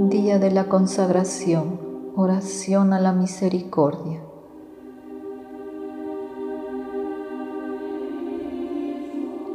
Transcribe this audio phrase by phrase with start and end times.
[0.00, 1.80] Día de la consagración,
[2.14, 4.20] oración a la misericordia.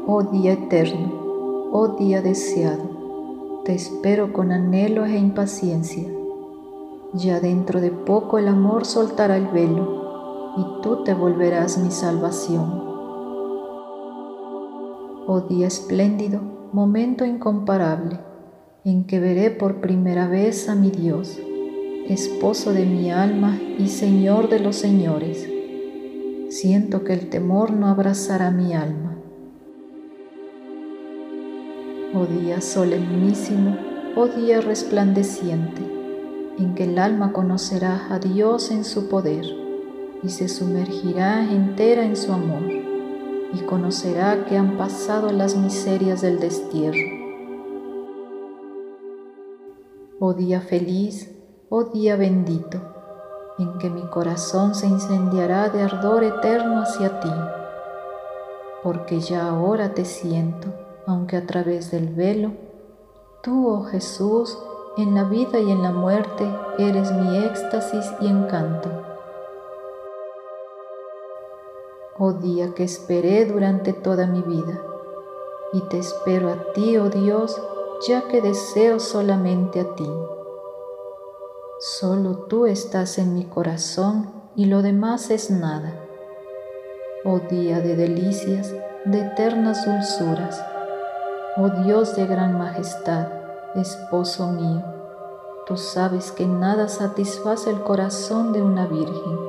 [0.06, 6.12] Oh día eterno, oh día deseado, te espero con anhelo e impaciencia.
[7.14, 12.84] Ya dentro de poco el amor soltará el velo y tú te volverás mi salvación.
[15.26, 16.42] Oh día espléndido,
[16.74, 18.33] momento incomparable
[18.86, 21.40] en que veré por primera vez a mi Dios,
[22.10, 25.50] esposo de mi alma y Señor de los señores.
[26.50, 29.16] Siento que el temor no abrazará mi alma.
[32.14, 33.78] Oh día solemnísimo,
[34.18, 35.82] oh día resplandeciente,
[36.60, 39.46] en que el alma conocerá a Dios en su poder
[40.24, 46.42] y se sumergirá entera en su amor y conocerá que han pasado las miserias del
[46.42, 47.23] destierro
[50.26, 51.30] oh día feliz,
[51.68, 52.78] oh día bendito,
[53.60, 57.30] en que mi corazón se incendiará de ardor eterno hacia ti,
[58.84, 60.70] porque ya ahora te siento,
[61.08, 62.54] aunque a través del velo,
[63.42, 64.58] tú, oh Jesús,
[64.96, 68.90] en la vida y en la muerte eres mi éxtasis y encanto.
[72.18, 74.82] Oh día que esperé durante toda mi vida,
[75.74, 77.62] y te espero a ti, oh Dios,
[78.08, 80.10] ya que deseo solamente a ti.
[81.80, 85.94] Solo tú estás en mi corazón y lo demás es nada.
[87.24, 88.74] Oh día de delicias,
[89.06, 90.62] de eternas dulzuras,
[91.56, 93.28] oh Dios de gran majestad,
[93.76, 94.84] esposo mío,
[95.66, 99.40] tú sabes que nada satisface el corazón de una virgen.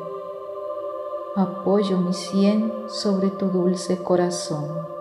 [1.36, 4.94] Apoyo mi sien sobre tu dulce corazón.